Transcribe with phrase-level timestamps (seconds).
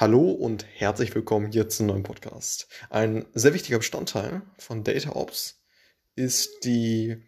[0.00, 2.68] Hallo und herzlich willkommen hier zum neuen Podcast.
[2.88, 5.62] Ein sehr wichtiger Bestandteil von DataOps
[6.14, 7.22] ist die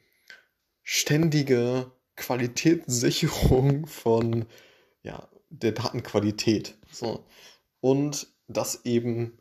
[0.82, 4.46] ständige Qualitätssicherung von
[5.02, 6.78] ja, der Datenqualität.
[6.90, 7.26] So.
[7.80, 9.38] Und dass eben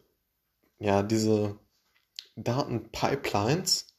[0.77, 1.57] ja diese
[2.36, 3.95] Datenpipelines,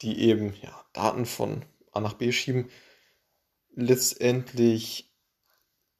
[0.00, 2.70] die eben ja, Daten von A nach B schieben,
[3.74, 5.13] letztendlich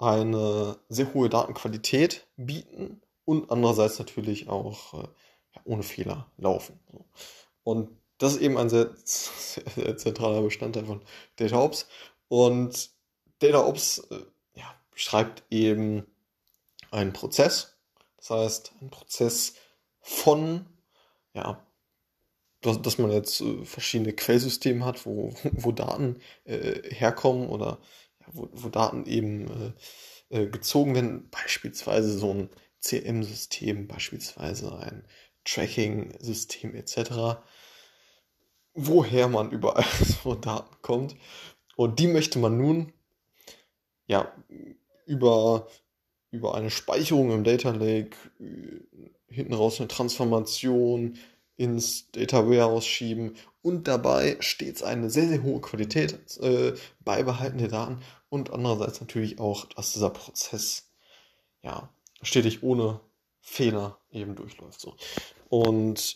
[0.05, 5.09] eine sehr hohe Datenqualität bieten und andererseits natürlich auch äh,
[5.65, 6.79] ohne Fehler laufen.
[7.63, 11.03] Und das ist eben ein sehr, sehr zentraler Bestandteil von
[11.37, 11.87] DataOps.
[12.29, 12.91] Und
[13.41, 14.21] DataOps äh,
[14.55, 16.07] ja, beschreibt eben
[16.91, 17.77] einen Prozess.
[18.19, 19.55] Das heißt, ein Prozess
[20.01, 20.67] von,
[21.35, 21.65] ja,
[22.61, 27.79] dass, dass man jetzt äh, verschiedene Quellsysteme hat, wo, wo Daten äh, herkommen oder
[28.33, 29.75] wo, wo Daten eben
[30.31, 32.51] äh, äh, gezogen werden, beispielsweise so ein
[32.81, 35.07] CM-System, beispielsweise ein
[35.45, 37.41] Tracking-System etc.,
[38.75, 39.85] woher man überall
[40.23, 41.17] so Daten kommt.
[41.77, 42.93] Und die möchte man nun
[44.07, 44.33] ja
[45.07, 45.69] über,
[46.31, 48.81] über eine Speicherung im Data Lake, äh,
[49.29, 51.19] hinten raus eine Transformation
[51.57, 58.03] ins Data Warehouse schieben und dabei stets eine sehr, sehr hohe Qualität äh, beibehaltene Daten
[58.29, 60.91] und andererseits natürlich auch, dass dieser Prozess
[61.63, 61.89] ja
[62.21, 63.01] stetig ohne
[63.41, 64.81] Fehler eben durchläuft.
[64.81, 64.97] So.
[65.49, 66.15] Und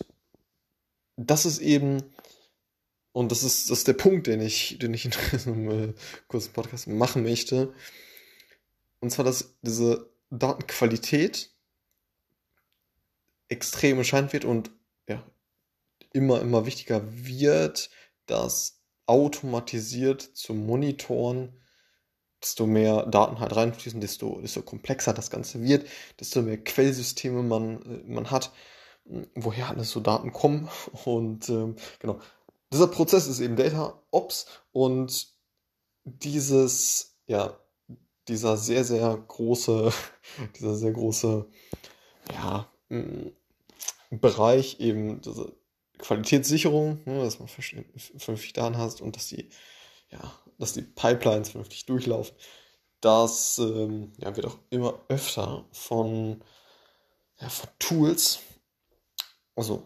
[1.17, 2.03] das ist eben,
[3.13, 5.95] und das ist, das ist der Punkt, den ich, den ich in diesem äh,
[6.29, 7.73] kurzen Podcast machen möchte.
[9.01, 11.51] Und zwar, dass diese Datenqualität
[13.49, 14.71] extrem entscheidend wird und
[15.09, 15.25] ja,
[16.13, 17.91] immer, immer wichtiger wird,
[18.27, 21.53] das automatisiert zu monitoren,
[22.43, 25.89] desto mehr Daten halt reinfließen, desto, desto komplexer das Ganze wird,
[26.21, 28.53] desto mehr Quellsysteme man, äh, man hat,
[29.35, 30.69] woher alles so Daten kommen.
[31.05, 32.21] Und ähm, genau,
[32.73, 35.29] dieser Prozess ist eben Data Ops und
[36.05, 37.59] dieses, ja,
[38.29, 39.91] dieser sehr, sehr große,
[40.59, 41.49] dieser sehr große,
[42.35, 42.71] ja,
[44.11, 45.21] Bereich eben
[45.99, 49.49] Qualitätssicherung, ne, dass man vernünftig Daten hast und dass die,
[50.11, 52.37] ja, dass die Pipelines vernünftig durchlaufen.
[53.01, 56.43] Das ähm, ja, wird auch immer öfter von,
[57.41, 58.41] ja, von Tools,
[59.55, 59.85] also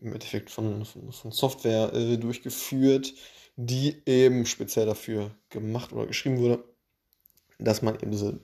[0.00, 3.12] im Endeffekt von, von, von Software äh, durchgeführt,
[3.56, 6.64] die eben speziell dafür gemacht oder geschrieben wurde,
[7.58, 8.40] dass man eben diese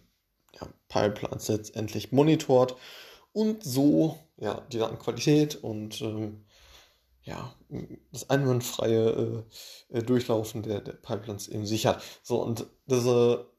[0.60, 2.76] ja, Pipelines letztendlich monitort
[3.32, 6.44] und so ja, die Datenqualität und ähm,
[7.22, 7.54] ja,
[8.12, 9.44] das einwandfreie
[9.91, 12.03] äh, äh, Durchlaufen der, der Pipelines eben sichert.
[12.22, 13.50] So, und diese,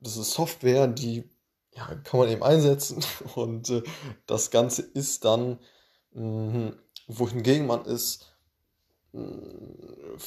[0.00, 1.28] diese Software, die
[1.74, 3.04] ja, kann man eben einsetzen
[3.34, 3.82] und äh,
[4.26, 5.58] das Ganze ist dann,
[6.12, 6.74] mh,
[7.08, 8.36] wohingegen man ist,
[9.12, 10.18] mh,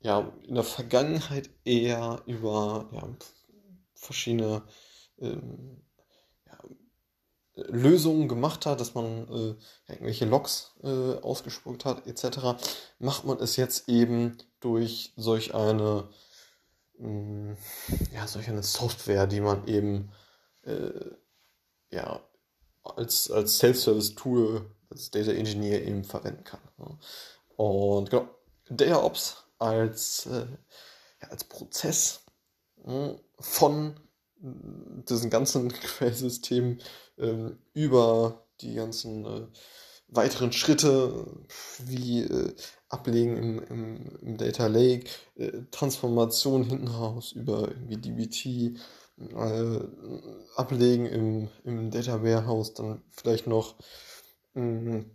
[0.00, 3.08] ja, in der Vergangenheit eher über ja,
[3.94, 4.62] verschiedene
[5.18, 5.82] ähm,
[7.56, 12.62] Lösungen gemacht hat, dass man äh, irgendwelche Logs äh, ausgespuckt hat, etc.,
[12.98, 16.08] macht man es jetzt eben durch solch eine,
[16.98, 17.56] mh, mm,
[18.12, 20.12] ja, solch eine Software, die man eben
[20.64, 20.90] äh,
[21.90, 22.20] ja,
[22.84, 26.60] als, als Self-Service-Tool, als Data Engineer eben verwenden kann.
[26.78, 26.98] Ja.
[27.56, 28.28] Und genau,
[28.68, 30.46] DataOps als, äh,
[31.22, 32.20] ja, als Prozess
[32.84, 34.00] mh, hm, von
[34.38, 36.78] diesen ganzen Quellsystemen
[37.18, 39.46] ähm, über die ganzen äh,
[40.08, 41.26] weiteren Schritte
[41.84, 42.54] wie äh,
[42.88, 48.78] Ablegen im, im, im, Data Lake, äh, Transformation hinten raus über irgendwie DBT,
[49.34, 49.80] äh,
[50.54, 53.76] Ablegen im, im Data Warehouse, dann vielleicht noch
[54.54, 55.10] ähm,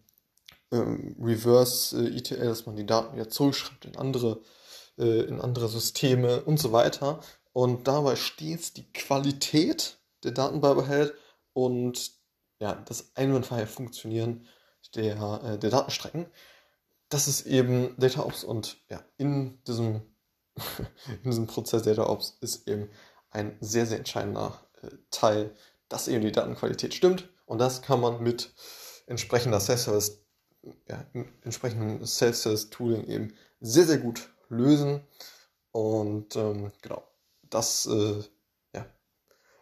[0.72, 4.42] ähm, Reverse äh, ETL, dass man die Daten wieder zurückschreibt in andere,
[4.98, 7.22] äh, in andere Systeme und so weiter
[7.54, 11.14] und dabei stets die Qualität der Daten beibehält
[11.54, 12.12] und
[12.60, 14.48] ja, das einwandfreie Funktionieren
[14.96, 16.28] der, äh, der Datenstrecken.
[17.10, 20.02] Das ist eben DataOps und ja, in diesem,
[21.24, 22.90] in diesem Prozess DataOps ist eben
[23.32, 25.56] ein sehr, sehr entscheidender äh, Teil,
[25.90, 27.30] dass eben die Datenqualität stimmt.
[27.46, 28.54] Und das kann man mit
[29.08, 30.24] entsprechender Self-Service,
[30.88, 31.06] ja,
[31.42, 35.02] entsprechendem Self-Service-Tooling eben sehr, sehr gut lösen.
[35.72, 37.04] Und ähm, genau,
[37.52, 38.24] das äh,
[38.74, 38.86] ja,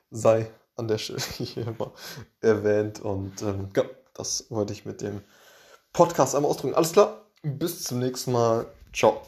[0.10, 1.92] sei an der Stelle hier mal
[2.40, 3.02] erwähnt.
[3.02, 3.84] Und ähm, ja,
[4.14, 5.22] das wollte ich mit dem
[5.94, 6.76] Podcast einmal ausdrücken.
[6.76, 8.66] Alles klar, bis zum nächsten Mal.
[8.94, 9.22] Ciao.